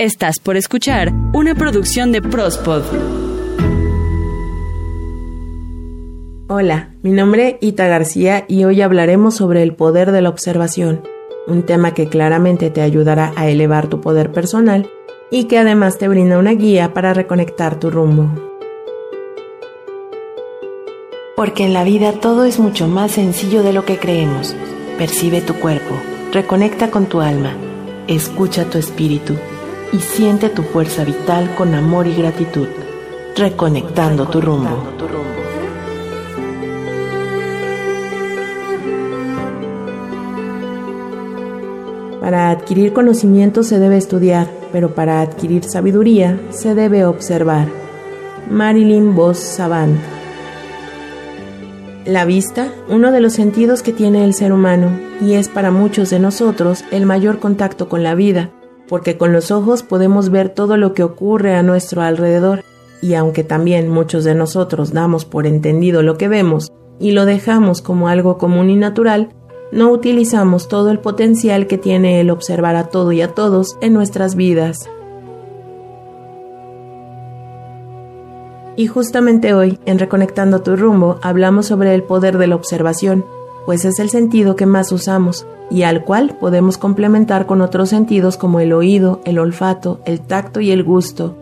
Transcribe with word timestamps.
Estás 0.00 0.38
por 0.38 0.56
escuchar 0.56 1.12
una 1.32 1.56
producción 1.56 2.12
de 2.12 2.22
Prospod. 2.22 2.84
Hola, 6.46 6.94
mi 7.02 7.10
nombre 7.10 7.58
es 7.60 7.68
Ita 7.68 7.88
García 7.88 8.44
y 8.46 8.62
hoy 8.62 8.80
hablaremos 8.80 9.34
sobre 9.34 9.64
el 9.64 9.74
poder 9.74 10.12
de 10.12 10.22
la 10.22 10.28
observación, 10.28 11.02
un 11.48 11.64
tema 11.64 11.94
que 11.94 12.08
claramente 12.08 12.70
te 12.70 12.80
ayudará 12.80 13.32
a 13.34 13.48
elevar 13.48 13.88
tu 13.88 14.00
poder 14.00 14.30
personal 14.30 14.88
y 15.32 15.46
que 15.46 15.58
además 15.58 15.98
te 15.98 16.06
brinda 16.06 16.38
una 16.38 16.52
guía 16.52 16.94
para 16.94 17.12
reconectar 17.12 17.80
tu 17.80 17.90
rumbo. 17.90 18.30
Porque 21.34 21.64
en 21.64 21.72
la 21.72 21.82
vida 21.82 22.12
todo 22.12 22.44
es 22.44 22.60
mucho 22.60 22.86
más 22.86 23.10
sencillo 23.10 23.64
de 23.64 23.72
lo 23.72 23.84
que 23.84 23.98
creemos. 23.98 24.54
Percibe 24.96 25.40
tu 25.40 25.54
cuerpo, 25.54 25.96
reconecta 26.32 26.88
con 26.88 27.06
tu 27.06 27.20
alma, 27.20 27.56
escucha 28.06 28.64
tu 28.70 28.78
espíritu 28.78 29.34
y 29.92 29.98
siente 29.98 30.48
tu 30.48 30.62
fuerza 30.62 31.04
vital 31.04 31.54
con 31.56 31.74
amor 31.74 32.06
y 32.06 32.14
gratitud, 32.14 32.68
reconectando 33.36 34.26
tu 34.26 34.40
rumbo. 34.40 34.84
Para 42.20 42.50
adquirir 42.50 42.92
conocimiento 42.92 43.62
se 43.62 43.78
debe 43.78 43.96
estudiar, 43.96 44.48
pero 44.70 44.94
para 44.94 45.22
adquirir 45.22 45.64
sabiduría 45.64 46.38
se 46.50 46.74
debe 46.74 47.04
observar. 47.04 47.68
Marilyn 48.50 49.14
Vos 49.14 49.38
Savant 49.38 49.98
la 52.08 52.24
vista, 52.24 52.72
uno 52.88 53.12
de 53.12 53.20
los 53.20 53.34
sentidos 53.34 53.82
que 53.82 53.92
tiene 53.92 54.24
el 54.24 54.32
ser 54.32 54.50
humano, 54.50 54.98
y 55.20 55.34
es 55.34 55.50
para 55.50 55.70
muchos 55.70 56.08
de 56.08 56.18
nosotros 56.18 56.82
el 56.90 57.04
mayor 57.04 57.38
contacto 57.38 57.90
con 57.90 58.02
la 58.02 58.14
vida, 58.14 58.50
porque 58.88 59.16
con 59.18 59.32
los 59.32 59.50
ojos 59.50 59.82
podemos 59.82 60.30
ver 60.30 60.48
todo 60.48 60.76
lo 60.76 60.94
que 60.94 61.02
ocurre 61.02 61.54
a 61.54 61.62
nuestro 61.62 62.02
alrededor, 62.02 62.64
y 63.00 63.14
aunque 63.14 63.44
también 63.44 63.88
muchos 63.88 64.24
de 64.24 64.34
nosotros 64.34 64.92
damos 64.92 65.24
por 65.24 65.46
entendido 65.46 66.02
lo 66.02 66.16
que 66.18 66.28
vemos 66.28 66.72
y 66.98 67.12
lo 67.12 67.26
dejamos 67.26 67.80
como 67.80 68.08
algo 68.08 68.38
común 68.38 68.70
y 68.70 68.76
natural, 68.76 69.28
no 69.70 69.90
utilizamos 69.90 70.68
todo 70.68 70.90
el 70.90 70.98
potencial 70.98 71.66
que 71.66 71.78
tiene 71.78 72.20
el 72.20 72.30
observar 72.30 72.74
a 72.76 72.88
todo 72.88 73.12
y 73.12 73.20
a 73.20 73.34
todos 73.34 73.76
en 73.80 73.92
nuestras 73.92 74.34
vidas. 74.34 74.88
Y 78.76 78.86
justamente 78.86 79.54
hoy, 79.54 79.78
en 79.86 79.98
Reconectando 79.98 80.62
tu 80.62 80.76
rumbo, 80.76 81.18
hablamos 81.20 81.66
sobre 81.66 81.94
el 81.94 82.04
poder 82.04 82.38
de 82.38 82.46
la 82.46 82.54
observación, 82.54 83.24
pues 83.68 83.84
es 83.84 83.98
el 83.98 84.08
sentido 84.08 84.56
que 84.56 84.64
más 84.64 84.92
usamos 84.92 85.46
y 85.70 85.82
al 85.82 86.02
cual 86.02 86.38
podemos 86.40 86.78
complementar 86.78 87.44
con 87.44 87.60
otros 87.60 87.90
sentidos 87.90 88.38
como 88.38 88.60
el 88.60 88.72
oído, 88.72 89.20
el 89.26 89.38
olfato, 89.38 90.00
el 90.06 90.22
tacto 90.22 90.60
y 90.60 90.70
el 90.70 90.82
gusto, 90.82 91.36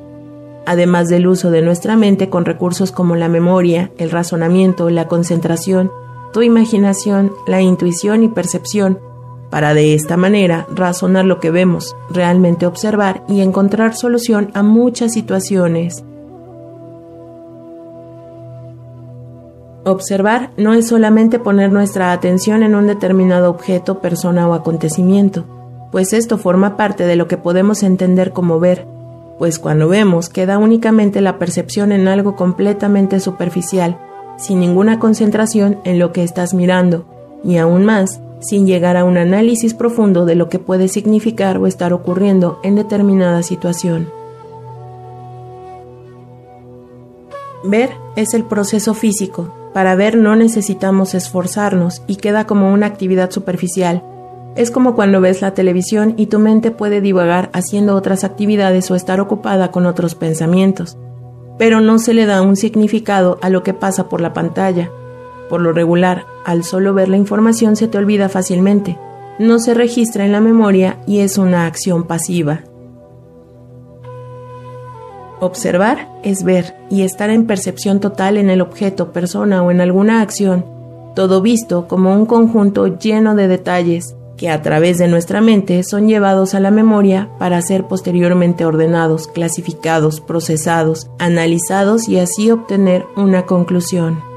además 0.66 1.06
del 1.06 1.28
uso 1.28 1.52
de 1.52 1.62
nuestra 1.62 1.96
mente 1.96 2.28
con 2.28 2.44
recursos 2.44 2.90
como 2.90 3.14
la 3.14 3.28
memoria, 3.28 3.92
el 3.96 4.10
razonamiento, 4.10 4.90
la 4.90 5.06
concentración, 5.06 5.92
tu 6.32 6.42
imaginación, 6.42 7.30
la 7.46 7.62
intuición 7.62 8.24
y 8.24 8.28
percepción, 8.28 8.98
para 9.48 9.72
de 9.72 9.94
esta 9.94 10.16
manera 10.16 10.66
razonar 10.74 11.26
lo 11.26 11.38
que 11.38 11.52
vemos, 11.52 11.94
realmente 12.10 12.66
observar 12.66 13.22
y 13.28 13.40
encontrar 13.40 13.94
solución 13.94 14.50
a 14.52 14.64
muchas 14.64 15.12
situaciones. 15.12 16.02
Observar 19.86 20.50
no 20.56 20.74
es 20.74 20.88
solamente 20.88 21.38
poner 21.38 21.70
nuestra 21.70 22.10
atención 22.10 22.64
en 22.64 22.74
un 22.74 22.88
determinado 22.88 23.48
objeto, 23.48 24.00
persona 24.00 24.48
o 24.48 24.52
acontecimiento, 24.52 25.44
pues 25.92 26.12
esto 26.12 26.38
forma 26.38 26.76
parte 26.76 27.06
de 27.06 27.14
lo 27.14 27.28
que 27.28 27.36
podemos 27.36 27.84
entender 27.84 28.32
como 28.32 28.58
ver, 28.58 28.84
pues 29.38 29.60
cuando 29.60 29.86
vemos 29.86 30.28
queda 30.28 30.58
únicamente 30.58 31.20
la 31.20 31.38
percepción 31.38 31.92
en 31.92 32.08
algo 32.08 32.34
completamente 32.34 33.20
superficial, 33.20 33.96
sin 34.38 34.58
ninguna 34.58 34.98
concentración 34.98 35.78
en 35.84 36.00
lo 36.00 36.12
que 36.12 36.24
estás 36.24 36.52
mirando, 36.52 37.06
y 37.44 37.58
aún 37.58 37.84
más, 37.84 38.20
sin 38.40 38.66
llegar 38.66 38.96
a 38.96 39.04
un 39.04 39.16
análisis 39.16 39.72
profundo 39.72 40.26
de 40.26 40.34
lo 40.34 40.48
que 40.48 40.58
puede 40.58 40.88
significar 40.88 41.58
o 41.58 41.68
estar 41.68 41.92
ocurriendo 41.92 42.58
en 42.64 42.74
determinada 42.74 43.44
situación. 43.44 44.08
Ver 47.62 47.90
es 48.16 48.34
el 48.34 48.42
proceso 48.42 48.92
físico, 48.92 49.52
para 49.76 49.94
ver 49.94 50.16
no 50.16 50.36
necesitamos 50.36 51.14
esforzarnos 51.14 52.02
y 52.06 52.16
queda 52.16 52.46
como 52.46 52.72
una 52.72 52.86
actividad 52.86 53.30
superficial. 53.30 54.02
Es 54.56 54.70
como 54.70 54.94
cuando 54.94 55.20
ves 55.20 55.42
la 55.42 55.52
televisión 55.52 56.14
y 56.16 56.28
tu 56.28 56.38
mente 56.38 56.70
puede 56.70 57.02
divagar 57.02 57.50
haciendo 57.52 57.94
otras 57.94 58.24
actividades 58.24 58.90
o 58.90 58.94
estar 58.94 59.20
ocupada 59.20 59.70
con 59.70 59.84
otros 59.84 60.14
pensamientos, 60.14 60.96
pero 61.58 61.82
no 61.82 61.98
se 61.98 62.14
le 62.14 62.24
da 62.24 62.40
un 62.40 62.56
significado 62.56 63.38
a 63.42 63.50
lo 63.50 63.62
que 63.62 63.74
pasa 63.74 64.08
por 64.08 64.22
la 64.22 64.32
pantalla. 64.32 64.90
Por 65.50 65.60
lo 65.60 65.74
regular, 65.74 66.24
al 66.46 66.64
solo 66.64 66.94
ver 66.94 67.10
la 67.10 67.18
información 67.18 67.76
se 67.76 67.86
te 67.86 67.98
olvida 67.98 68.30
fácilmente, 68.30 68.98
no 69.38 69.58
se 69.58 69.74
registra 69.74 70.24
en 70.24 70.32
la 70.32 70.40
memoria 70.40 71.00
y 71.06 71.18
es 71.18 71.36
una 71.36 71.66
acción 71.66 72.04
pasiva. 72.04 72.62
Observar 75.40 76.08
es 76.22 76.44
ver 76.44 76.76
y 76.90 77.02
estar 77.02 77.30
en 77.30 77.46
percepción 77.46 78.00
total 78.00 78.38
en 78.38 78.50
el 78.50 78.60
objeto, 78.60 79.12
persona 79.12 79.62
o 79.62 79.70
en 79.70 79.80
alguna 79.80 80.22
acción, 80.22 80.64
todo 81.14 81.40
visto 81.40 81.88
como 81.88 82.14
un 82.14 82.26
conjunto 82.26 82.98
lleno 82.98 83.34
de 83.34 83.48
detalles 83.48 84.14
que 84.36 84.50
a 84.50 84.62
través 84.62 84.98
de 84.98 85.08
nuestra 85.08 85.40
mente 85.40 85.82
son 85.82 86.08
llevados 86.08 86.54
a 86.54 86.60
la 86.60 86.70
memoria 86.70 87.30
para 87.38 87.60
ser 87.62 87.86
posteriormente 87.86 88.66
ordenados, 88.66 89.26
clasificados, 89.28 90.20
procesados, 90.20 91.08
analizados 91.18 92.08
y 92.08 92.18
así 92.18 92.50
obtener 92.50 93.06
una 93.16 93.46
conclusión. 93.46 94.35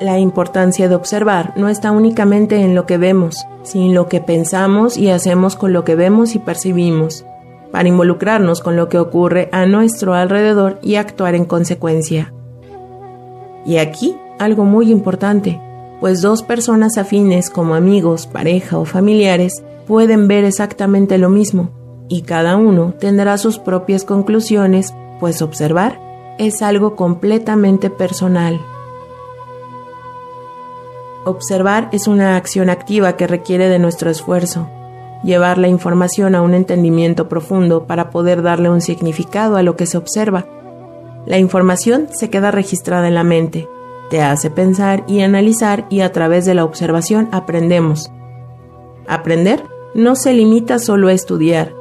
La 0.00 0.18
importancia 0.18 0.90
de 0.90 0.94
observar 0.94 1.54
no 1.56 1.70
está 1.70 1.90
únicamente 1.90 2.60
en 2.60 2.74
lo 2.74 2.84
que 2.84 2.98
vemos, 2.98 3.46
sino 3.62 3.86
en 3.86 3.94
lo 3.94 4.08
que 4.08 4.20
pensamos 4.20 4.98
y 4.98 5.08
hacemos 5.08 5.56
con 5.56 5.72
lo 5.72 5.84
que 5.84 5.94
vemos 5.94 6.34
y 6.34 6.38
percibimos, 6.38 7.24
para 7.72 7.88
involucrarnos 7.88 8.60
con 8.60 8.76
lo 8.76 8.90
que 8.90 8.98
ocurre 8.98 9.48
a 9.52 9.64
nuestro 9.64 10.12
alrededor 10.12 10.78
y 10.82 10.96
actuar 10.96 11.34
en 11.34 11.46
consecuencia. 11.46 12.34
Y 13.64 13.78
aquí 13.78 14.14
algo 14.38 14.64
muy 14.64 14.90
importante, 14.90 15.58
pues 15.98 16.20
dos 16.20 16.42
personas 16.42 16.98
afines 16.98 17.48
como 17.48 17.74
amigos, 17.74 18.26
pareja 18.26 18.78
o 18.78 18.84
familiares 18.84 19.64
pueden 19.86 20.28
ver 20.28 20.44
exactamente 20.44 21.16
lo 21.16 21.30
mismo, 21.30 21.70
y 22.10 22.22
cada 22.22 22.56
uno 22.56 22.92
tendrá 23.00 23.38
sus 23.38 23.58
propias 23.58 24.04
conclusiones, 24.04 24.92
pues 25.20 25.40
observar 25.40 25.98
es 26.38 26.60
algo 26.60 26.96
completamente 26.96 27.88
personal. 27.88 28.60
Observar 31.26 31.88
es 31.90 32.06
una 32.06 32.36
acción 32.36 32.70
activa 32.70 33.16
que 33.16 33.26
requiere 33.26 33.68
de 33.68 33.80
nuestro 33.80 34.10
esfuerzo. 34.10 34.68
Llevar 35.24 35.58
la 35.58 35.66
información 35.66 36.36
a 36.36 36.40
un 36.40 36.54
entendimiento 36.54 37.28
profundo 37.28 37.88
para 37.88 38.10
poder 38.10 38.42
darle 38.42 38.70
un 38.70 38.80
significado 38.80 39.56
a 39.56 39.64
lo 39.64 39.74
que 39.74 39.86
se 39.86 39.98
observa. 39.98 40.46
La 41.26 41.38
información 41.38 42.06
se 42.12 42.30
queda 42.30 42.52
registrada 42.52 43.08
en 43.08 43.16
la 43.16 43.24
mente, 43.24 43.68
te 44.08 44.22
hace 44.22 44.50
pensar 44.50 45.02
y 45.08 45.20
analizar 45.22 45.86
y 45.90 46.02
a 46.02 46.12
través 46.12 46.44
de 46.46 46.54
la 46.54 46.62
observación 46.62 47.28
aprendemos. 47.32 48.12
Aprender 49.08 49.64
no 49.96 50.14
se 50.14 50.32
limita 50.32 50.78
solo 50.78 51.08
a 51.08 51.12
estudiar, 51.12 51.74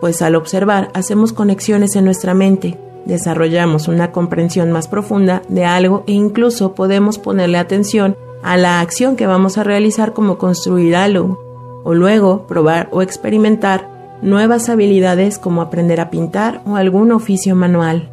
pues 0.00 0.22
al 0.22 0.36
observar 0.36 0.92
hacemos 0.94 1.32
conexiones 1.32 1.96
en 1.96 2.04
nuestra 2.04 2.34
mente, 2.34 2.78
desarrollamos 3.04 3.88
una 3.88 4.12
comprensión 4.12 4.70
más 4.70 4.86
profunda 4.86 5.42
de 5.48 5.64
algo 5.64 6.04
e 6.06 6.12
incluso 6.12 6.76
podemos 6.76 7.18
ponerle 7.18 7.58
atención 7.58 8.16
a 8.42 8.56
la 8.56 8.80
acción 8.80 9.16
que 9.16 9.26
vamos 9.26 9.58
a 9.58 9.64
realizar 9.64 10.12
como 10.12 10.38
construir 10.38 10.96
algo, 10.96 11.38
o 11.84 11.94
luego 11.94 12.46
probar 12.46 12.88
o 12.92 13.02
experimentar 13.02 13.88
nuevas 14.22 14.68
habilidades 14.68 15.38
como 15.38 15.62
aprender 15.62 16.00
a 16.00 16.10
pintar 16.10 16.62
o 16.66 16.76
algún 16.76 17.12
oficio 17.12 17.56
manual. 17.56 18.08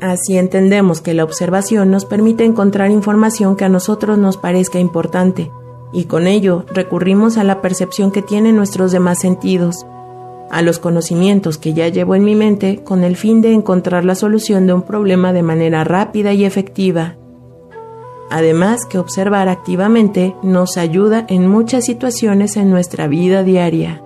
Así 0.00 0.36
entendemos 0.36 1.00
que 1.00 1.14
la 1.14 1.24
observación 1.24 1.90
nos 1.90 2.04
permite 2.04 2.44
encontrar 2.44 2.90
información 2.90 3.56
que 3.56 3.64
a 3.64 3.68
nosotros 3.68 4.18
nos 4.18 4.36
parezca 4.36 4.78
importante, 4.78 5.50
y 5.92 6.04
con 6.04 6.26
ello 6.26 6.64
recurrimos 6.72 7.38
a 7.38 7.44
la 7.44 7.62
percepción 7.62 8.12
que 8.12 8.22
tienen 8.22 8.56
nuestros 8.56 8.92
demás 8.92 9.18
sentidos, 9.18 9.86
a 10.50 10.62
los 10.62 10.78
conocimientos 10.78 11.58
que 11.58 11.74
ya 11.74 11.88
llevo 11.88 12.14
en 12.14 12.24
mi 12.24 12.34
mente 12.34 12.82
con 12.84 13.04
el 13.04 13.16
fin 13.16 13.40
de 13.40 13.52
encontrar 13.52 14.04
la 14.04 14.14
solución 14.14 14.66
de 14.66 14.72
un 14.72 14.82
problema 14.82 15.32
de 15.32 15.42
manera 15.42 15.84
rápida 15.84 16.32
y 16.32 16.44
efectiva. 16.44 17.16
Además 18.30 18.86
que 18.86 18.98
observar 18.98 19.48
activamente 19.48 20.34
nos 20.42 20.76
ayuda 20.76 21.24
en 21.28 21.48
muchas 21.48 21.84
situaciones 21.84 22.56
en 22.56 22.70
nuestra 22.70 23.06
vida 23.06 23.42
diaria. 23.42 24.02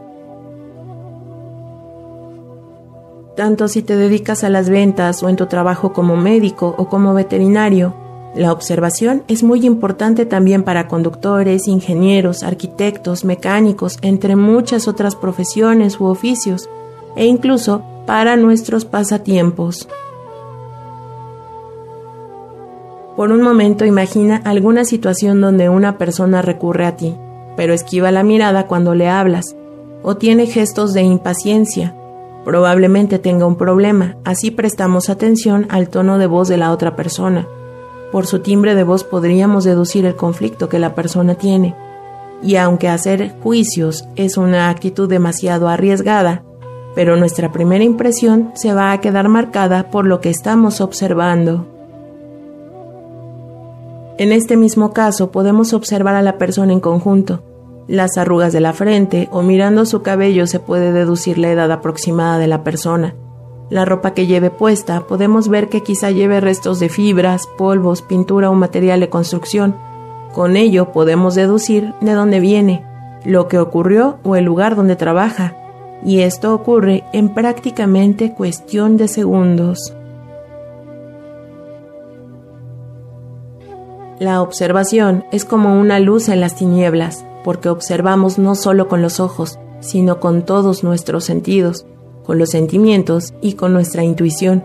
Tanto 3.36 3.68
si 3.68 3.82
te 3.82 3.96
dedicas 3.96 4.44
a 4.44 4.50
las 4.50 4.68
ventas 4.68 5.22
o 5.22 5.28
en 5.28 5.36
tu 5.36 5.46
trabajo 5.46 5.92
como 5.92 6.16
médico 6.16 6.74
o 6.76 6.88
como 6.88 7.14
veterinario, 7.14 7.94
La 8.34 8.52
observación 8.52 9.24
es 9.26 9.42
muy 9.42 9.66
importante 9.66 10.24
también 10.24 10.62
para 10.62 10.86
conductores, 10.86 11.66
ingenieros, 11.66 12.44
arquitectos, 12.44 13.24
mecánicos, 13.24 13.98
entre 14.02 14.36
muchas 14.36 14.86
otras 14.86 15.16
profesiones 15.16 15.98
u 15.98 16.04
oficios, 16.04 16.68
e 17.16 17.26
incluso 17.26 17.82
para 18.06 18.36
nuestros 18.36 18.84
pasatiempos. 18.84 19.88
Por 23.16 23.32
un 23.32 23.42
momento 23.42 23.84
imagina 23.84 24.40
alguna 24.44 24.84
situación 24.84 25.40
donde 25.40 25.68
una 25.68 25.98
persona 25.98 26.40
recurre 26.40 26.86
a 26.86 26.96
ti, 26.96 27.16
pero 27.56 27.74
esquiva 27.74 28.12
la 28.12 28.22
mirada 28.22 28.68
cuando 28.68 28.94
le 28.94 29.08
hablas, 29.08 29.56
o 30.04 30.16
tiene 30.16 30.46
gestos 30.46 30.92
de 30.94 31.02
impaciencia. 31.02 31.96
Probablemente 32.44 33.18
tenga 33.18 33.44
un 33.44 33.56
problema, 33.56 34.16
así 34.24 34.52
prestamos 34.52 35.10
atención 35.10 35.66
al 35.68 35.88
tono 35.88 36.16
de 36.18 36.26
voz 36.26 36.48
de 36.48 36.56
la 36.56 36.70
otra 36.70 36.94
persona. 36.94 37.46
Por 38.12 38.26
su 38.26 38.40
timbre 38.40 38.74
de 38.74 38.82
voz 38.82 39.04
podríamos 39.04 39.64
deducir 39.64 40.04
el 40.04 40.16
conflicto 40.16 40.68
que 40.68 40.78
la 40.78 40.94
persona 40.94 41.36
tiene. 41.36 41.76
Y 42.42 42.56
aunque 42.56 42.88
hacer 42.88 43.34
juicios 43.42 44.08
es 44.16 44.36
una 44.36 44.68
actitud 44.68 45.08
demasiado 45.08 45.68
arriesgada, 45.68 46.42
pero 46.94 47.16
nuestra 47.16 47.52
primera 47.52 47.84
impresión 47.84 48.50
se 48.54 48.74
va 48.74 48.92
a 48.92 49.00
quedar 49.00 49.28
marcada 49.28 49.90
por 49.90 50.06
lo 50.06 50.20
que 50.20 50.30
estamos 50.30 50.80
observando. 50.80 51.66
En 54.18 54.32
este 54.32 54.56
mismo 54.56 54.92
caso 54.92 55.30
podemos 55.30 55.72
observar 55.72 56.14
a 56.14 56.22
la 56.22 56.36
persona 56.36 56.72
en 56.72 56.80
conjunto. 56.80 57.42
Las 57.86 58.18
arrugas 58.18 58.52
de 58.52 58.60
la 58.60 58.72
frente 58.72 59.28
o 59.32 59.42
mirando 59.42 59.86
su 59.86 60.02
cabello 60.02 60.46
se 60.46 60.60
puede 60.60 60.92
deducir 60.92 61.38
la 61.38 61.50
edad 61.50 61.72
aproximada 61.72 62.38
de 62.38 62.46
la 62.46 62.62
persona. 62.62 63.14
La 63.70 63.84
ropa 63.84 64.14
que 64.14 64.26
lleve 64.26 64.50
puesta 64.50 65.06
podemos 65.06 65.48
ver 65.48 65.68
que 65.68 65.84
quizá 65.84 66.10
lleve 66.10 66.40
restos 66.40 66.80
de 66.80 66.88
fibras, 66.88 67.46
polvos, 67.56 68.02
pintura 68.02 68.50
o 68.50 68.54
material 68.54 68.98
de 68.98 69.08
construcción. 69.08 69.76
Con 70.34 70.56
ello 70.56 70.90
podemos 70.90 71.36
deducir 71.36 71.94
de 72.00 72.12
dónde 72.12 72.40
viene, 72.40 72.84
lo 73.24 73.46
que 73.46 73.60
ocurrió 73.60 74.18
o 74.24 74.34
el 74.34 74.44
lugar 74.44 74.74
donde 74.74 74.96
trabaja. 74.96 75.54
Y 76.04 76.20
esto 76.20 76.52
ocurre 76.52 77.04
en 77.12 77.32
prácticamente 77.32 78.34
cuestión 78.34 78.96
de 78.96 79.06
segundos. 79.06 79.94
La 84.18 84.42
observación 84.42 85.24
es 85.30 85.44
como 85.44 85.80
una 85.80 86.00
luz 86.00 86.28
en 86.28 86.40
las 86.40 86.56
tinieblas, 86.56 87.24
porque 87.44 87.68
observamos 87.68 88.36
no 88.36 88.56
solo 88.56 88.88
con 88.88 89.00
los 89.00 89.20
ojos, 89.20 89.60
sino 89.78 90.18
con 90.18 90.42
todos 90.42 90.82
nuestros 90.82 91.24
sentidos, 91.24 91.86
con 92.24 92.38
los 92.38 92.50
sentimientos 92.50 93.34
y 93.40 93.54
con 93.54 93.72
nuestra 93.72 94.04
intuición. 94.04 94.64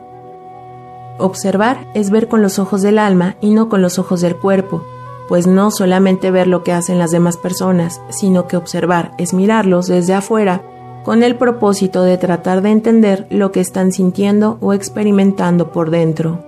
Observar 1.18 1.88
es 1.94 2.10
ver 2.10 2.28
con 2.28 2.42
los 2.42 2.60
ojos 2.60 2.82
del 2.82 3.00
alma 3.00 3.38
y 3.42 3.52
no 3.52 3.70
con 3.70 3.82
los 3.82 4.00
ojos 4.00 4.22
del 4.22 4.36
cuerpo, 4.36 4.84
pues 5.28 5.48
no 5.48 5.72
solamente 5.72 6.32
ver 6.32 6.48
lo 6.48 6.64
que 6.64 6.74
hacen 6.74 7.00
las 7.00 7.12
demás 7.12 7.38
personas, 7.38 8.02
sino 8.10 8.48
que 8.48 8.58
observar 8.58 9.14
es 9.18 9.34
mirarlos 9.34 9.88
desde 9.88 10.14
afuera 10.14 10.62
con 11.04 11.22
el 11.22 11.36
propósito 11.36 12.04
de 12.04 12.18
tratar 12.18 12.62
de 12.62 12.72
entender 12.72 13.28
lo 13.30 13.52
que 13.52 13.62
están 13.62 13.92
sintiendo 13.92 14.58
o 14.60 14.74
experimentando 14.74 15.72
por 15.72 15.92
dentro. 15.92 16.40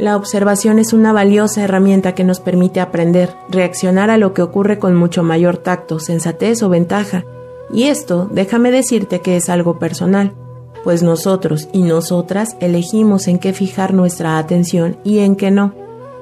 La 0.00 0.16
observación 0.16 0.78
es 0.78 0.94
una 0.94 1.12
valiosa 1.12 1.62
herramienta 1.62 2.14
que 2.14 2.24
nos 2.24 2.40
permite 2.40 2.80
aprender, 2.80 3.34
reaccionar 3.50 4.08
a 4.08 4.16
lo 4.16 4.32
que 4.32 4.40
ocurre 4.40 4.78
con 4.78 4.96
mucho 4.96 5.22
mayor 5.22 5.58
tacto, 5.58 5.98
sensatez 5.98 6.62
o 6.62 6.70
ventaja. 6.70 7.24
Y 7.72 7.84
esto, 7.84 8.28
déjame 8.30 8.70
decirte 8.70 9.20
que 9.20 9.36
es 9.36 9.48
algo 9.48 9.78
personal, 9.78 10.32
pues 10.82 11.02
nosotros 11.02 11.68
y 11.72 11.82
nosotras 11.82 12.56
elegimos 12.60 13.28
en 13.28 13.38
qué 13.38 13.52
fijar 13.52 13.94
nuestra 13.94 14.38
atención 14.38 14.96
y 15.04 15.18
en 15.18 15.36
qué 15.36 15.50
no. 15.50 15.74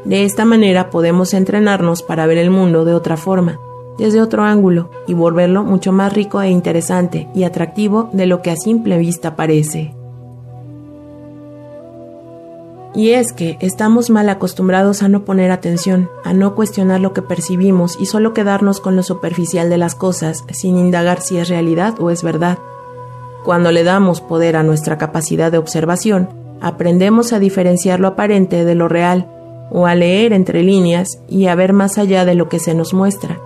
De 0.05 0.25
esta 0.25 0.45
manera 0.45 0.91
podemos 0.91 1.35
entrenarnos 1.35 2.03
para 2.03 2.27
ver 2.27 2.39
el 2.39 2.51
mundo 2.51 2.85
de 2.85 2.95
otra 2.95 3.17
forma, 3.17 3.59
desde 3.99 4.21
otro 4.21 4.43
ángulo, 4.45 4.91
y 5.07 5.15
volverlo 5.15 5.65
mucho 5.65 5.93
más 5.93 6.13
rico 6.13 6.41
e 6.41 6.51
interesante 6.51 7.29
y 7.35 7.45
atractivo 7.45 8.11
de 8.13 8.27
lo 8.27 8.43
que 8.43 8.51
a 8.51 8.57
simple 8.57 8.99
vista 8.99 9.35
parece. 9.37 9.98
Y 12.99 13.13
es 13.13 13.33
que 13.33 13.59
estamos 13.61 14.11
mal 14.11 14.29
acostumbrados 14.29 15.05
a 15.05 15.09
no 15.09 15.25
poner 15.25 15.53
atención, 15.53 16.11
a 16.25 16.33
no 16.33 16.57
cuestionar 16.57 16.99
lo 16.99 17.13
que 17.13 17.23
percibimos 17.23 17.97
y 18.01 18.07
solo 18.07 18.35
quedarnos 18.35 18.81
con 18.81 18.97
lo 18.97 19.05
superficial 19.05 19.71
de 19.71 19.79
las 19.79 19.95
cosas, 19.95 20.43
sin 20.51 20.77
indagar 20.77 21.21
si 21.21 21.39
es 21.39 21.49
realidad 21.49 21.95
o 22.01 22.11
es 22.11 22.25
verdad. 22.25 22.59
Cuando 23.45 23.71
le 23.71 23.85
damos 23.85 24.21
poder 24.21 24.57
a 24.57 24.65
nuestra 24.65 24.99
capacidad 24.99 25.53
de 25.53 25.59
observación, 25.59 26.29
aprendemos 26.61 27.33
a 27.33 27.39
diferenciar 27.39 28.01
lo 28.01 28.09
aparente 28.09 28.65
de 28.65 28.75
lo 28.75 28.89
real, 28.89 29.31
o 29.71 29.87
a 29.87 29.95
leer 29.95 30.33
entre 30.33 30.65
líneas 30.65 31.21
y 31.29 31.47
a 31.47 31.55
ver 31.55 31.73
más 31.73 31.99
allá 31.99 32.25
de 32.25 32.35
lo 32.35 32.49
que 32.49 32.59
se 32.59 32.75
nos 32.75 32.95
muestra. 32.95 33.39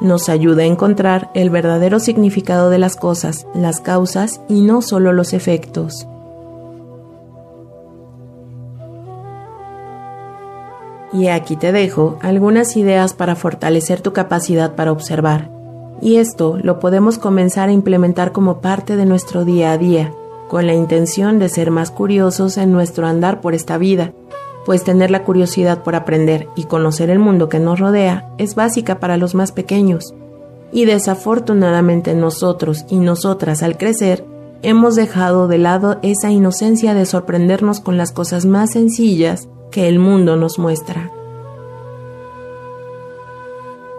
Nos 0.00 0.30
ayuda 0.30 0.62
a 0.62 0.66
encontrar 0.66 1.30
el 1.34 1.50
verdadero 1.50 2.00
significado 2.00 2.70
de 2.70 2.78
las 2.78 2.96
cosas, 2.96 3.46
las 3.54 3.82
causas 3.82 4.40
y 4.48 4.62
no 4.62 4.80
solo 4.80 5.12
los 5.12 5.34
efectos. 5.34 6.08
Y 11.18 11.26
aquí 11.26 11.56
te 11.56 11.72
dejo 11.72 12.16
algunas 12.22 12.76
ideas 12.76 13.12
para 13.12 13.34
fortalecer 13.34 14.00
tu 14.00 14.12
capacidad 14.12 14.76
para 14.76 14.92
observar. 14.92 15.50
Y 16.00 16.16
esto 16.16 16.58
lo 16.62 16.78
podemos 16.78 17.18
comenzar 17.18 17.68
a 17.68 17.72
implementar 17.72 18.30
como 18.30 18.60
parte 18.60 18.94
de 18.94 19.04
nuestro 19.04 19.44
día 19.44 19.72
a 19.72 19.78
día, 19.78 20.12
con 20.46 20.68
la 20.68 20.74
intención 20.74 21.40
de 21.40 21.48
ser 21.48 21.72
más 21.72 21.90
curiosos 21.90 22.56
en 22.56 22.70
nuestro 22.70 23.04
andar 23.04 23.40
por 23.40 23.54
esta 23.54 23.78
vida, 23.78 24.12
pues 24.64 24.84
tener 24.84 25.10
la 25.10 25.24
curiosidad 25.24 25.82
por 25.82 25.96
aprender 25.96 26.46
y 26.54 26.64
conocer 26.64 27.10
el 27.10 27.18
mundo 27.18 27.48
que 27.48 27.58
nos 27.58 27.80
rodea 27.80 28.30
es 28.38 28.54
básica 28.54 29.00
para 29.00 29.16
los 29.16 29.34
más 29.34 29.50
pequeños. 29.50 30.14
Y 30.70 30.84
desafortunadamente 30.84 32.14
nosotros 32.14 32.84
y 32.88 32.98
nosotras 32.98 33.64
al 33.64 33.76
crecer 33.76 34.24
hemos 34.62 34.94
dejado 34.94 35.48
de 35.48 35.58
lado 35.58 35.98
esa 36.02 36.30
inocencia 36.30 36.94
de 36.94 37.06
sorprendernos 37.06 37.80
con 37.80 37.96
las 37.96 38.12
cosas 38.12 38.46
más 38.46 38.70
sencillas 38.70 39.48
que 39.70 39.88
el 39.88 39.98
mundo 39.98 40.36
nos 40.36 40.58
muestra. 40.58 41.10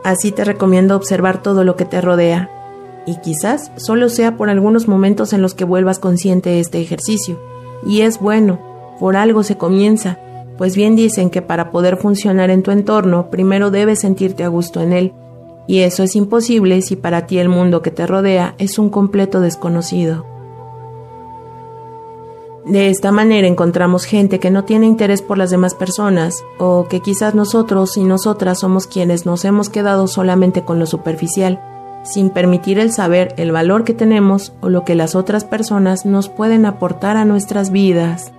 Así 0.04 0.31
te 0.31 0.45
recomiendo 0.45 0.95
observar 0.95 1.42
todo 1.42 1.63
lo 1.63 1.75
que 1.75 1.86
te 1.86 2.01
rodea, 2.01 2.50
y 3.06 3.18
quizás 3.21 3.71
solo 3.75 4.10
sea 4.10 4.38
por 4.38 4.50
algunos 4.50 4.88
momentos 4.88 5.33
en 5.33 5.42
los 5.42 5.54
que 5.54 5.66
vuelvas 5.66 6.00
consciente 6.00 6.60
este 6.60 6.80
ejercicio. 6.81 7.39
Y 7.86 8.01
es 8.01 8.19
bueno, 8.19 8.60
por 9.00 9.16
algo 9.16 9.44
se 9.44 9.57
comienza, 9.57 10.19
pues 10.57 10.75
bien 10.75 10.95
dicen 10.95 11.30
que 11.30 11.42
para 11.42 11.72
poder 11.72 11.98
funcionar 11.98 12.50
en 12.50 12.63
tu 12.63 12.72
entorno 12.72 13.30
primero 13.30 13.72
debes 13.72 14.00
sentirte 14.00 14.44
a 14.44 14.48
gusto 14.48 14.81
en 14.81 14.93
él, 14.93 15.13
y 15.67 15.79
eso 15.79 16.03
es 16.03 16.15
imposible 16.15 16.82
si 16.82 16.96
para 16.96 17.27
ti 17.27 17.38
el 17.38 17.50
mundo 17.50 17.82
que 17.82 17.91
te 17.91 18.08
rodea 18.08 18.55
es 18.58 18.79
un 18.79 18.89
completo 18.89 19.39
desconocido. 19.39 20.28
De 22.69 22.89
esta 22.89 23.11
manera 23.11 23.47
encontramos 23.47 24.05
gente 24.05 24.39
que 24.39 24.51
no 24.51 24.63
tiene 24.63 24.85
interés 24.85 25.23
por 25.23 25.39
las 25.39 25.49
demás 25.49 25.73
personas, 25.73 26.45
o 26.59 26.85
que 26.88 26.99
quizás 26.99 27.33
nosotros 27.33 27.97
y 27.97 28.03
nosotras 28.03 28.59
somos 28.59 28.85
quienes 28.85 29.25
nos 29.25 29.43
hemos 29.43 29.69
quedado 29.69 30.05
solamente 30.05 30.63
con 30.63 30.77
lo 30.77 30.85
superficial, 30.85 31.59
sin 32.03 32.29
permitir 32.29 32.77
el 32.77 32.91
saber 32.91 33.33
el 33.38 33.51
valor 33.51 33.85
que 33.85 33.95
tenemos 33.95 34.53
o 34.61 34.69
lo 34.69 34.85
que 34.85 34.93
las 34.93 35.15
otras 35.15 35.45
personas 35.45 36.05
nos 36.05 36.29
pueden 36.29 36.67
aportar 36.67 37.17
a 37.17 37.25
nuestras 37.25 37.71
vidas. 37.71 38.31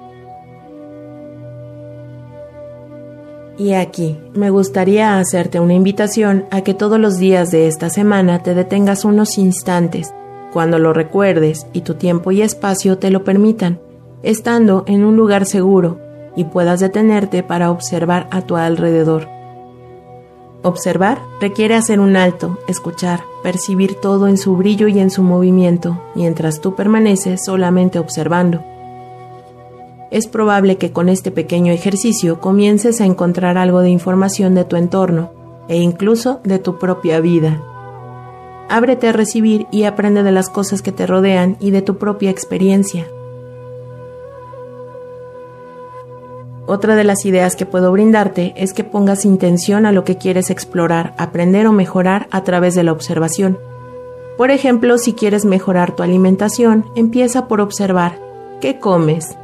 Y 3.58 3.72
aquí 3.72 4.16
me 4.32 4.50
gustaría 4.50 5.18
hacerte 5.18 5.58
una 5.58 5.75
invitación 5.75 6.44
a 6.52 6.60
que 6.60 6.72
todos 6.72 7.00
los 7.00 7.18
días 7.18 7.50
de 7.50 7.66
esta 7.66 7.90
semana 7.90 8.44
te 8.44 8.54
detengas 8.54 9.04
unos 9.04 9.38
instantes, 9.38 10.14
cuando 10.52 10.78
lo 10.78 10.92
recuerdes 10.92 11.66
y 11.72 11.80
tu 11.80 11.94
tiempo 11.94 12.30
y 12.30 12.42
espacio 12.42 12.96
te 12.96 13.10
lo 13.10 13.25
permitan 13.25 13.80
estando 14.23 14.85
en 14.87 15.05
un 15.05 15.17
lugar 15.17 15.47
seguro 15.47 15.99
y 16.37 16.45
puedas 16.45 16.81
detenerte 16.81 17.43
para 17.43 17.71
observar 17.71 18.29
a 18.31 18.43
tu 18.43 18.57
alrededor. 18.57 19.29
Observar 20.62 21.19
requiere 21.41 21.75
hacer 21.75 22.00
un 22.00 22.17
alto, 22.17 22.59
escuchar, 22.69 23.21
percibir 23.43 23.95
todo 23.95 24.29
en 24.29 24.37
su 24.37 24.57
brillo 24.57 24.89
y 24.89 24.99
en 24.99 25.11
su 25.11 25.23
movimiento, 25.23 25.99
mientras 26.15 26.61
tú 26.61 26.75
permaneces 26.75 27.45
solamente 27.45 27.99
observando. 27.99 28.62
Es 30.11 30.27
probable 30.27 30.77
que 30.77 30.93
con 30.93 31.09
este 31.09 31.31
pequeño 31.31 31.73
ejercicio 31.73 32.41
comiences 32.41 33.00
a 33.00 33.07
encontrar 33.07 33.57
algo 33.57 33.81
de 33.81 33.91
información 33.91 34.55
de 34.55 34.65
tu 34.65 34.77
entorno 34.77 35.31
e 35.69 35.79
incluso 35.79 36.41
de 36.45 36.59
tu 36.59 36.79
propia 36.79 37.21
vida. 37.21 37.62
Ábrete 38.69 39.09
a 39.09 39.12
recibir 39.12 39.67
y 39.71 39.85
aprende 39.85 40.23
de 40.23 40.33
las 40.33 40.50
cosas 40.50 40.83
que 40.83 40.93
te 40.93 41.07
rodean 41.07 41.57
y 41.59 41.71
de 41.71 41.81
tu 41.81 41.97
propia 41.97 42.31
experiencia. 42.31 43.07
Otra 46.71 46.95
de 46.95 47.03
las 47.03 47.27
ideas 47.27 47.57
que 47.57 47.67
puedo 47.67 47.91
brindarte 47.91 48.53
es 48.55 48.73
que 48.73 48.85
pongas 48.85 49.25
intención 49.25 49.87
a 49.87 49.91
lo 49.91 50.05
que 50.05 50.19
quieres 50.19 50.50
explorar, 50.50 51.15
aprender 51.19 51.67
o 51.67 51.73
mejorar 51.73 52.29
a 52.31 52.45
través 52.45 52.77
de 52.77 52.85
la 52.85 52.93
observación. 52.93 53.59
Por 54.39 54.53
ejemplo, 54.53 54.97
si 54.97 55.15
quieres 55.15 55.45
mejorar 55.45 55.97
tu 55.97 56.05
alimentación, 56.05 56.85
empieza 56.95 57.49
por 57.49 57.61
observar 57.61 58.21
qué 58.61 58.79
comes, 58.79 59.37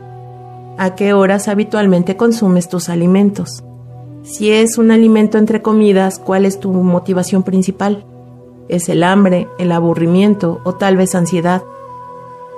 a 0.78 0.94
qué 0.94 1.14
horas 1.14 1.48
habitualmente 1.48 2.16
consumes 2.16 2.68
tus 2.68 2.88
alimentos. 2.88 3.64
Si 4.22 4.52
es 4.52 4.78
un 4.78 4.92
alimento 4.92 5.36
entre 5.36 5.62
comidas, 5.62 6.20
¿cuál 6.20 6.46
es 6.46 6.60
tu 6.60 6.70
motivación 6.70 7.42
principal? 7.42 8.06
¿Es 8.68 8.88
el 8.88 9.02
hambre, 9.02 9.48
el 9.58 9.72
aburrimiento 9.72 10.60
o 10.62 10.74
tal 10.74 10.96
vez 10.96 11.16
ansiedad? 11.16 11.64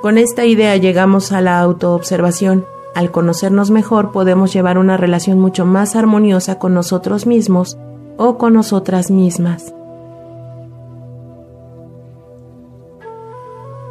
Con 0.02 0.18
esta 0.18 0.44
idea 0.44 0.76
llegamos 0.76 1.32
a 1.32 1.40
la 1.40 1.58
autoobservación. 1.58 2.66
Al 2.94 3.10
conocernos 3.10 3.70
mejor 3.70 4.12
podemos 4.12 4.52
llevar 4.52 4.78
una 4.78 4.96
relación 4.96 5.38
mucho 5.38 5.64
más 5.64 5.96
armoniosa 5.96 6.58
con 6.58 6.74
nosotros 6.74 7.26
mismos 7.26 7.78
o 8.16 8.38
con 8.38 8.54
nosotras 8.54 9.10
mismas. 9.10 9.74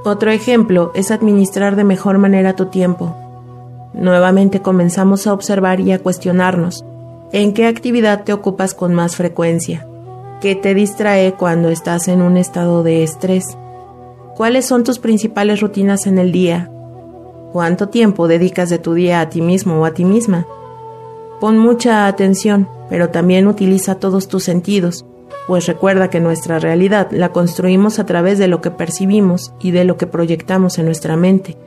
Otro 0.04 0.32
ejemplo 0.32 0.92
es 0.96 1.12
administrar 1.12 1.76
de 1.76 1.84
mejor 1.84 2.18
manera 2.18 2.56
tu 2.56 2.68
tiempo. 2.68 3.16
Nuevamente 3.94 4.62
comenzamos 4.62 5.28
a 5.28 5.34
observar 5.34 5.80
y 5.80 5.92
a 5.92 6.00
cuestionarnos 6.00 6.86
en 7.34 7.54
qué 7.54 7.68
actividad 7.68 8.24
te 8.24 8.32
ocupas 8.32 8.74
con 8.74 8.94
más 8.94 9.16
frecuencia, 9.16 9.88
qué 10.40 10.56
te 10.56 10.74
distrae 10.74 11.34
cuando 11.34 11.70
estás 11.70 12.08
en 12.08 12.22
un 12.22 12.38
estado 12.38 12.84
de 12.84 13.04
estrés, 13.04 13.58
cuáles 14.36 14.66
son 14.66 14.84
tus 14.84 15.00
principales 15.00 15.60
rutinas 15.60 16.08
en 16.08 16.20
el 16.20 16.32
día, 16.32 16.72
cuánto 17.52 17.90
tiempo 17.90 18.28
dedicas 18.28 18.70
de 18.70 18.80
tu 18.80 18.94
día 18.94 19.22
a 19.22 19.30
ti 19.30 19.42
mismo 19.42 19.80
o 19.82 19.86
a 19.86 19.94
ti 19.94 20.06
misma. 20.06 20.46
Pon 21.40 21.58
mucha 21.58 22.08
atención, 22.08 22.68
pero 22.90 23.10
también 23.10 23.48
utiliza 23.48 23.96
todos 23.96 24.28
tus 24.28 24.44
sentidos, 24.44 25.06
pues 25.48 25.66
recuerda 25.66 26.10
que 26.10 26.20
nuestra 26.20 26.60
realidad 26.60 27.08
la 27.12 27.30
construimos 27.30 28.00
a 28.00 28.06
través 28.06 28.38
de 28.38 28.48
lo 28.48 28.60
que 28.62 28.72
percibimos 28.72 29.54
y 29.60 29.72
de 29.72 29.86
lo 29.86 29.98
que 29.98 30.08
proyectamos 30.08 30.78
en 30.78 30.86
nuestra 30.86 31.16
mente. 31.16 31.58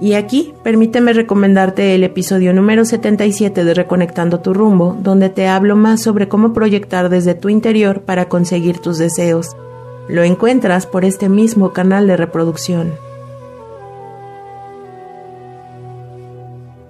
Y 0.00 0.14
aquí 0.14 0.54
permíteme 0.62 1.12
recomendarte 1.12 1.94
el 1.94 2.04
episodio 2.04 2.54
número 2.54 2.84
77 2.84 3.64
de 3.64 3.74
Reconectando 3.74 4.40
tu 4.40 4.54
rumbo, 4.54 4.96
donde 5.02 5.28
te 5.28 5.48
hablo 5.48 5.74
más 5.74 6.00
sobre 6.00 6.28
cómo 6.28 6.52
proyectar 6.52 7.08
desde 7.08 7.34
tu 7.34 7.48
interior 7.48 8.02
para 8.02 8.28
conseguir 8.28 8.78
tus 8.78 8.98
deseos. 8.98 9.56
Lo 10.08 10.22
encuentras 10.22 10.86
por 10.86 11.04
este 11.04 11.28
mismo 11.28 11.72
canal 11.72 12.06
de 12.06 12.16
reproducción. 12.16 13.07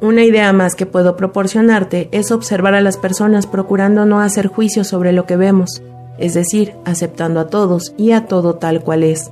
Una 0.08 0.24
idea 0.24 0.54
más 0.54 0.74
que 0.74 0.86
puedo 0.86 1.16
proporcionarte 1.16 2.08
es 2.12 2.32
observar 2.32 2.72
a 2.72 2.80
las 2.80 2.96
personas 2.96 3.46
procurando 3.46 4.06
no 4.06 4.22
hacer 4.22 4.46
juicios 4.46 4.88
sobre 4.88 5.12
lo 5.12 5.26
que 5.26 5.36
vemos, 5.36 5.82
es 6.16 6.32
decir, 6.32 6.72
aceptando 6.86 7.40
a 7.40 7.48
todos 7.48 7.92
y 7.98 8.12
a 8.12 8.24
todo 8.24 8.54
tal 8.54 8.82
cual 8.82 9.02
es. 9.02 9.30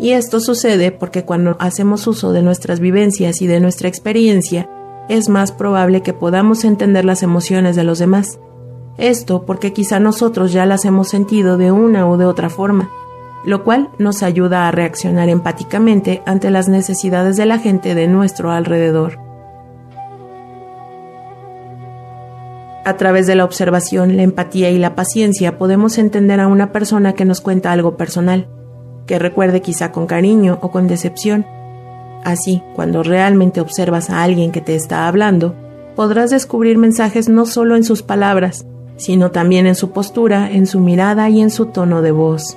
Y 0.00 0.10
esto 0.10 0.40
sucede 0.40 0.90
porque 0.90 1.24
cuando 1.24 1.56
hacemos 1.60 2.04
uso 2.08 2.32
de 2.32 2.42
nuestras 2.42 2.80
vivencias 2.80 3.40
y 3.42 3.46
de 3.46 3.60
nuestra 3.60 3.86
experiencia, 3.86 4.68
es 5.08 5.28
más 5.28 5.52
probable 5.52 6.00
que 6.00 6.14
podamos 6.14 6.64
entender 6.64 7.04
las 7.04 7.22
emociones 7.22 7.76
de 7.76 7.84
los 7.84 8.00
demás. 8.00 8.40
Esto 8.96 9.46
porque 9.46 9.72
quizá 9.72 10.00
nosotros 10.00 10.52
ya 10.52 10.66
las 10.66 10.84
hemos 10.84 11.08
sentido 11.10 11.58
de 11.58 11.70
una 11.70 12.08
u 12.08 12.16
de 12.16 12.24
otra 12.24 12.50
forma, 12.50 12.90
lo 13.44 13.62
cual 13.62 13.90
nos 13.98 14.24
ayuda 14.24 14.66
a 14.66 14.72
reaccionar 14.72 15.28
empáticamente 15.28 16.24
ante 16.26 16.50
las 16.50 16.66
necesidades 16.66 17.36
de 17.36 17.46
la 17.46 17.60
gente 17.60 17.94
de 17.94 18.08
nuestro 18.08 18.50
alrededor. 18.50 19.27
A 22.88 22.96
través 22.96 23.26
de 23.26 23.34
la 23.34 23.44
observación, 23.44 24.16
la 24.16 24.22
empatía 24.22 24.70
y 24.70 24.78
la 24.78 24.94
paciencia 24.94 25.58
podemos 25.58 25.98
entender 25.98 26.40
a 26.40 26.46
una 26.46 26.72
persona 26.72 27.12
que 27.12 27.26
nos 27.26 27.42
cuenta 27.42 27.70
algo 27.70 27.98
personal, 27.98 28.48
que 29.06 29.18
recuerde 29.18 29.60
quizá 29.60 29.92
con 29.92 30.06
cariño 30.06 30.58
o 30.62 30.70
con 30.70 30.88
decepción. 30.88 31.44
Así, 32.24 32.62
cuando 32.74 33.02
realmente 33.02 33.60
observas 33.60 34.08
a 34.08 34.22
alguien 34.22 34.52
que 34.52 34.62
te 34.62 34.74
está 34.74 35.06
hablando, 35.06 35.54
podrás 35.96 36.30
descubrir 36.30 36.78
mensajes 36.78 37.28
no 37.28 37.44
solo 37.44 37.76
en 37.76 37.84
sus 37.84 38.02
palabras, 38.02 38.64
sino 38.96 39.32
también 39.32 39.66
en 39.66 39.74
su 39.74 39.90
postura, 39.90 40.50
en 40.50 40.66
su 40.66 40.80
mirada 40.80 41.28
y 41.28 41.42
en 41.42 41.50
su 41.50 41.66
tono 41.66 42.00
de 42.00 42.12
voz. 42.12 42.56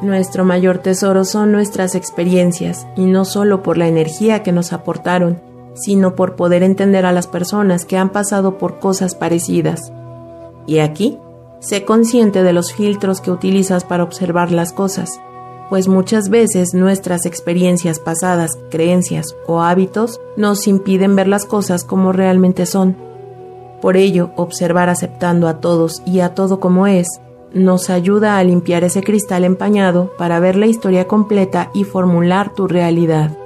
Nuestro 0.00 0.44
mayor 0.44 0.78
tesoro 0.78 1.24
son 1.24 1.50
nuestras 1.50 1.96
experiencias, 1.96 2.86
y 2.96 3.06
no 3.06 3.24
solo 3.24 3.64
por 3.64 3.76
la 3.76 3.88
energía 3.88 4.44
que 4.44 4.52
nos 4.52 4.72
aportaron, 4.72 5.40
sino 5.74 6.14
por 6.14 6.36
poder 6.36 6.62
entender 6.62 7.04
a 7.04 7.12
las 7.12 7.26
personas 7.26 7.84
que 7.84 7.96
han 7.96 8.10
pasado 8.10 8.58
por 8.58 8.78
cosas 8.78 9.16
parecidas. 9.16 9.92
Y 10.66 10.78
aquí, 10.78 11.18
sé 11.58 11.84
consciente 11.84 12.44
de 12.44 12.52
los 12.52 12.72
filtros 12.72 13.20
que 13.20 13.32
utilizas 13.32 13.82
para 13.82 14.04
observar 14.04 14.52
las 14.52 14.72
cosas, 14.72 15.20
pues 15.68 15.88
muchas 15.88 16.28
veces 16.28 16.74
nuestras 16.74 17.26
experiencias 17.26 17.98
pasadas, 17.98 18.52
creencias 18.70 19.34
o 19.46 19.62
hábitos 19.62 20.20
nos 20.36 20.68
impiden 20.68 21.16
ver 21.16 21.26
las 21.26 21.44
cosas 21.44 21.82
como 21.82 22.12
realmente 22.12 22.66
son. 22.66 22.96
Por 23.82 23.96
ello, 23.96 24.30
observar 24.36 24.88
aceptando 24.88 25.48
a 25.48 25.60
todos 25.60 26.02
y 26.06 26.20
a 26.20 26.34
todo 26.34 26.60
como 26.60 26.86
es 26.86 27.20
nos 27.52 27.90
ayuda 27.90 28.38
a 28.38 28.44
limpiar 28.44 28.84
ese 28.84 29.02
cristal 29.02 29.44
empañado 29.44 30.12
para 30.18 30.40
ver 30.40 30.56
la 30.56 30.66
historia 30.66 31.06
completa 31.06 31.70
y 31.72 31.84
formular 31.84 32.54
tu 32.54 32.68
realidad. 32.68 33.36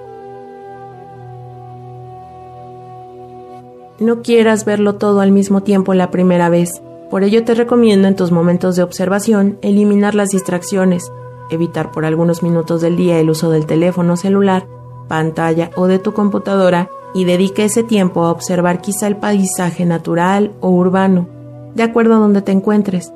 No 3.99 4.23
quieras 4.23 4.65
verlo 4.65 4.97
todo 4.97 5.21
al 5.21 5.31
mismo 5.31 5.63
tiempo 5.63 5.95
la 5.95 6.11
primera 6.11 6.49
vez, 6.49 6.83
por 7.11 7.23
ello 7.23 7.45
te 7.45 7.55
recomiendo 7.55 8.09
en 8.09 8.17
tus 8.17 8.33
momentos 8.33 8.75
de 8.75 8.83
observación 8.83 9.59
eliminar 9.63 10.15
las 10.15 10.31
distracciones, 10.31 11.13
evitar 11.51 11.93
por 11.93 12.05
algunos 12.05 12.43
minutos 12.43 12.81
del 12.81 12.97
día 12.97 13.21
el 13.21 13.31
uso 13.31 13.51
del 13.51 13.67
teléfono 13.67 14.17
celular, 14.17 14.67
pantalla 15.09 15.71
o 15.77 15.87
de 15.87 15.99
tu 15.99 16.15
computadora 16.15 16.89
y 17.15 17.25
dedique 17.25 17.65
ese 17.65 17.83
tiempo 17.83 18.25
a 18.25 18.33
observar 18.33 18.81
quizá 18.81 19.07
el 19.07 19.17
paisaje 19.17 19.85
natural 19.85 20.53
o 20.61 20.71
urbano, 20.71 21.29
de 21.75 21.83
acuerdo 21.83 22.15
a 22.15 22.19
donde 22.19 22.43
te 22.43 22.53
encuentres 22.53 23.13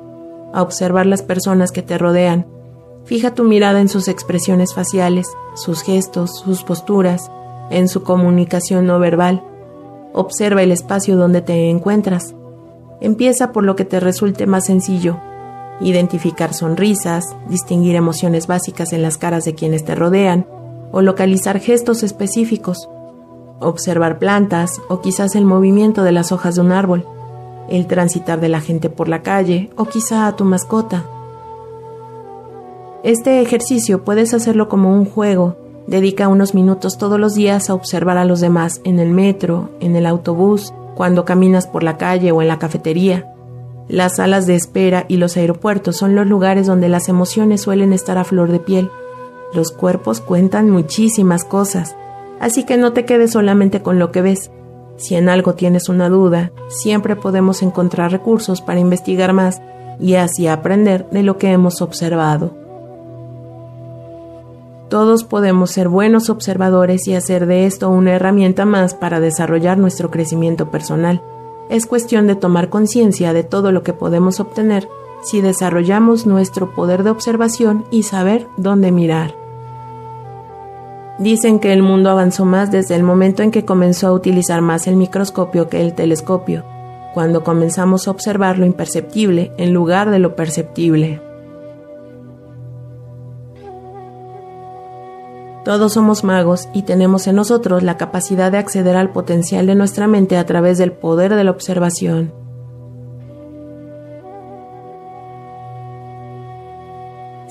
a 0.57 0.63
observar 0.63 1.05
las 1.05 1.21
personas 1.21 1.71
que 1.71 1.83
te 1.83 1.99
rodean. 1.99 2.47
Fija 3.05 3.35
tu 3.35 3.43
mirada 3.43 3.79
en 3.79 3.89
sus 3.89 4.07
expresiones 4.07 4.73
faciales, 4.73 5.27
sus 5.53 5.83
gestos, 5.83 6.39
sus 6.39 6.63
posturas, 6.63 7.29
en 7.69 7.87
su 7.87 8.01
comunicación 8.01 8.87
no 8.87 8.97
verbal. 8.97 9.43
Observa 10.13 10.63
el 10.63 10.71
espacio 10.71 11.15
donde 11.15 11.43
te 11.43 11.69
encuentras. 11.69 12.33
Empieza 13.01 13.51
por 13.51 13.65
lo 13.65 13.75
que 13.75 13.85
te 13.85 13.99
resulte 13.99 14.47
más 14.47 14.65
sencillo. 14.65 15.19
Identificar 15.79 16.55
sonrisas, 16.55 17.23
distinguir 17.47 17.95
emociones 17.95 18.47
básicas 18.47 18.93
en 18.93 19.03
las 19.03 19.19
caras 19.19 19.43
de 19.43 19.53
quienes 19.53 19.85
te 19.85 19.93
rodean 19.93 20.47
o 20.91 21.03
localizar 21.03 21.59
gestos 21.59 22.01
específicos. 22.01 22.89
Observar 23.59 24.17
plantas 24.17 24.81
o 24.89 25.01
quizás 25.01 25.35
el 25.35 25.45
movimiento 25.45 26.01
de 26.01 26.13
las 26.13 26.31
hojas 26.31 26.55
de 26.55 26.61
un 26.61 26.71
árbol 26.71 27.05
el 27.69 27.87
transitar 27.87 28.39
de 28.39 28.49
la 28.49 28.61
gente 28.61 28.89
por 28.89 29.07
la 29.07 29.21
calle 29.21 29.69
o 29.75 29.85
quizá 29.85 30.27
a 30.27 30.35
tu 30.35 30.45
mascota. 30.45 31.05
Este 33.03 33.41
ejercicio 33.41 34.03
puedes 34.03 34.33
hacerlo 34.33 34.69
como 34.69 34.93
un 34.93 35.05
juego. 35.05 35.55
Dedica 35.87 36.27
unos 36.27 36.53
minutos 36.53 36.97
todos 36.97 37.19
los 37.19 37.35
días 37.35 37.69
a 37.69 37.73
observar 37.73 38.17
a 38.17 38.25
los 38.25 38.41
demás 38.41 38.81
en 38.83 38.99
el 38.99 39.09
metro, 39.09 39.69
en 39.79 39.95
el 39.95 40.05
autobús, 40.05 40.73
cuando 40.95 41.23
caminas 41.23 41.67
por 41.67 41.83
la 41.83 41.97
calle 41.97 42.31
o 42.31 42.41
en 42.41 42.47
la 42.49 42.59
cafetería. 42.59 43.33
Las 43.87 44.17
salas 44.17 44.47
de 44.47 44.55
espera 44.55 45.05
y 45.07 45.17
los 45.17 45.37
aeropuertos 45.37 45.95
son 45.95 46.15
los 46.15 46.27
lugares 46.27 46.67
donde 46.67 46.89
las 46.89 47.07
emociones 47.07 47.61
suelen 47.61 47.93
estar 47.93 48.17
a 48.17 48.25
flor 48.25 48.51
de 48.51 48.59
piel. 48.59 48.89
Los 49.53 49.71
cuerpos 49.71 50.19
cuentan 50.19 50.69
muchísimas 50.69 51.45
cosas, 51.45 51.95
así 52.41 52.65
que 52.65 52.75
no 52.75 52.91
te 52.91 53.05
quedes 53.05 53.31
solamente 53.31 53.81
con 53.81 53.97
lo 53.97 54.11
que 54.11 54.21
ves, 54.21 54.51
si 54.97 55.15
en 55.15 55.29
algo 55.29 55.53
tienes 55.53 55.89
una 55.89 56.09
duda, 56.09 56.51
siempre 56.67 57.15
podemos 57.15 57.61
encontrar 57.61 58.11
recursos 58.11 58.61
para 58.61 58.79
investigar 58.79 59.31
más 59.33 59.61
y 59.99 60.15
así 60.15 60.47
aprender 60.47 61.07
de 61.11 61.23
lo 61.23 61.37
que 61.37 61.51
hemos 61.51 61.81
observado. 61.81 62.51
Todos 64.89 65.23
podemos 65.23 65.71
ser 65.71 65.89
buenos 65.89 66.29
observadores 66.29 67.07
y 67.07 67.13
hacer 67.13 67.45
de 67.45 67.65
esto 67.65 67.89
una 67.89 68.13
herramienta 68.13 68.65
más 68.65 68.93
para 68.93 69.19
desarrollar 69.19 69.77
nuestro 69.77 70.09
crecimiento 70.09 70.71
personal. 70.71 71.21
Es 71.69 71.85
cuestión 71.85 72.25
de 72.27 72.35
tomar 72.35 72.69
conciencia 72.69 73.33
de 73.33 73.43
todo 73.43 73.71
lo 73.71 73.83
que 73.83 73.93
podemos 73.93 74.39
obtener 74.39 74.87
si 75.21 75.41
desarrollamos 75.41 76.25
nuestro 76.25 76.73
poder 76.73 77.03
de 77.03 77.09
observación 77.09 77.85
y 77.91 78.03
saber 78.03 78.47
dónde 78.55 78.91
mirar. 78.91 79.46
Dicen 81.19 81.59
que 81.59 81.73
el 81.73 81.81
mundo 81.81 82.11
avanzó 82.11 82.45
más 82.45 82.71
desde 82.71 82.95
el 82.95 83.01
momento 83.01 83.41
en 83.41 83.49
que 83.49 83.65
comenzó 83.65 84.07
a 84.07 84.11
utilizar 84.11 84.61
más 84.61 84.85
el 84.85 84.95
microscopio 84.95 85.67
que 85.67 85.81
el 85.81 85.93
telescopio, 85.93 86.63
cuando 87.15 87.43
comenzamos 87.43 88.07
a 88.07 88.11
observar 88.11 88.59
lo 88.59 88.67
imperceptible 88.67 89.51
en 89.57 89.73
lugar 89.73 90.11
de 90.11 90.19
lo 90.19 90.35
perceptible. 90.35 91.21
Todos 95.65 95.93
somos 95.93 96.23
magos 96.23 96.69
y 96.71 96.83
tenemos 96.83 97.27
en 97.27 97.35
nosotros 97.35 97.83
la 97.83 97.97
capacidad 97.97 98.51
de 98.51 98.59
acceder 98.59 98.95
al 98.95 99.11
potencial 99.11 99.65
de 99.65 99.75
nuestra 99.75 100.07
mente 100.07 100.37
a 100.37 100.45
través 100.45 100.77
del 100.77 100.93
poder 100.93 101.35
de 101.35 101.43
la 101.43 101.51
observación. 101.51 102.46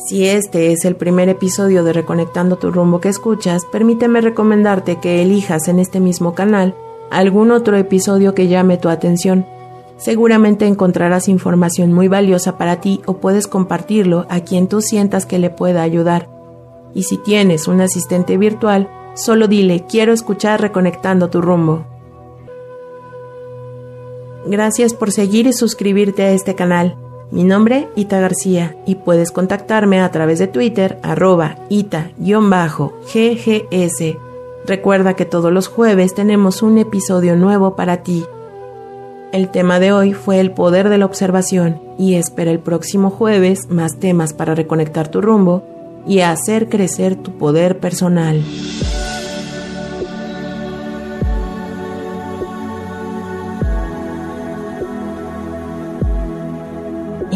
Si 0.07 0.25
este 0.25 0.71
es 0.71 0.85
el 0.85 0.95
primer 0.95 1.29
episodio 1.29 1.83
de 1.83 1.93
Reconectando 1.93 2.59
tu 2.59 2.71
rumbo 2.71 3.01
que 3.01 3.09
escuchas, 3.09 3.65
permíteme 3.65 4.21
recomendarte 4.21 5.01
que 5.01 5.21
elijas 5.21 5.67
en 5.67 5.81
este 5.81 5.99
mismo 5.99 6.33
canal 6.33 6.77
algún 7.11 7.51
otro 7.51 7.77
episodio 7.77 8.33
que 8.33 8.47
llame 8.47 8.77
tu 8.79 8.89
atención. 8.89 9.45
Seguramente 9.97 10.69
encontrarás 10.69 11.27
información 11.27 11.93
muy 11.93 12.07
valiosa 12.07 12.57
para 12.57 12.81
ti 12.81 13.01
o 13.07 13.15
puedes 13.17 13.49
compartirlo 13.49 14.27
a 14.29 14.39
quien 14.41 14.69
tú 14.69 14.81
sientas 14.81 15.27
que 15.27 15.41
le 15.41 15.51
pueda 15.51 15.83
ayudar. 15.83 16.29
Y 16.95 17.03
si 17.03 17.19
tienes 17.19 17.67
un 17.67 17.81
asistente 17.81 18.37
virtual, 18.37 18.89
solo 19.15 19.49
dile 19.49 19.87
quiero 19.89 20.13
escuchar 20.13 20.61
Reconectando 20.61 21.31
tu 21.31 21.41
rumbo. 21.41 21.85
Gracias 24.47 24.95
por 24.95 25.11
seguir 25.11 25.49
y 25.49 25.53
suscribirte 25.53 26.23
a 26.23 26.31
este 26.31 26.55
canal. 26.55 26.97
Mi 27.31 27.43
nombre, 27.43 27.89
Ita 27.97 28.21
García, 28.21 28.77
y 28.87 28.95
puedes 28.95 29.33
contactarme 29.33 30.01
a 30.01 30.11
través 30.13 30.39
de 30.39 30.47
Twitter, 30.47 30.99
arroba 31.03 31.57
ita-ggs. 31.69 32.87
Recuerda 34.65 35.15
que 35.15 35.25
todos 35.25 35.53
los 35.53 35.67
jueves 35.69 36.15
tenemos 36.15 36.63
un 36.63 36.79
episodio 36.79 37.37
nuevo 37.37 37.75
para 37.75 38.03
ti. 38.05 38.25
El 39.33 39.51
tema 39.51 39.81
de 39.81 39.93
hoy 39.93 40.13
fue 40.13 40.39
el 40.39 40.53
poder 40.53 40.89
de 40.89 40.99
la 40.99 41.07
observación 41.07 41.81
y 41.99 42.15
espera 42.15 42.53
el 42.53 42.61
próximo 42.61 43.11
jueves 43.11 43.69
más 43.71 43.99
temas 43.99 44.33
para 44.33 44.55
reconectar 44.55 45.09
tu 45.09 45.21
rumbo 45.21 45.65
y 46.07 46.21
hacer 46.21 46.69
crecer 46.69 47.17
tu 47.17 47.33
poder 47.33 47.81
personal. 47.81 48.43